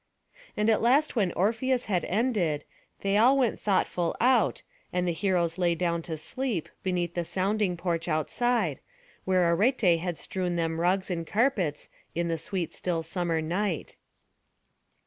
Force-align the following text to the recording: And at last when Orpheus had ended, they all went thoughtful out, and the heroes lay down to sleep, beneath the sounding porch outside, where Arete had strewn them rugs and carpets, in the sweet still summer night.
And 0.57 0.67
at 0.67 0.81
last 0.81 1.15
when 1.15 1.31
Orpheus 1.33 1.85
had 1.85 2.05
ended, 2.05 2.65
they 3.01 3.17
all 3.17 3.37
went 3.37 3.59
thoughtful 3.59 4.15
out, 4.19 4.63
and 4.91 5.07
the 5.07 5.11
heroes 5.13 5.59
lay 5.59 5.75
down 5.75 6.01
to 6.09 6.17
sleep, 6.17 6.69
beneath 6.81 7.13
the 7.13 7.23
sounding 7.23 7.77
porch 7.77 8.07
outside, 8.07 8.79
where 9.25 9.43
Arete 9.53 9.99
had 9.99 10.17
strewn 10.17 10.55
them 10.55 10.81
rugs 10.81 11.11
and 11.11 11.27
carpets, 11.27 11.87
in 12.15 12.29
the 12.29 12.39
sweet 12.39 12.73
still 12.73 13.03
summer 13.03 13.43
night. 13.43 13.97